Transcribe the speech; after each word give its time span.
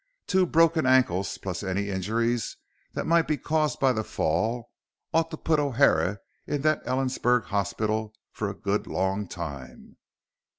Two 0.25 0.47
broken 0.47 0.87
ankles 0.87 1.37
plus 1.37 1.61
any 1.61 1.89
injuries 1.89 2.57
that 2.93 3.05
might 3.05 3.27
be 3.27 3.37
caused 3.37 3.79
by 3.79 3.93
the 3.93 4.03
fall 4.03 4.71
ought 5.13 5.29
to 5.29 5.37
put 5.37 5.59
O'Hara 5.59 6.19
in 6.47 6.63
that 6.63 6.83
Ellensburg 6.87 7.43
hospital 7.43 8.11
for 8.31 8.49
a 8.49 8.55
good 8.55 8.87
long 8.87 9.27
time. 9.27 9.97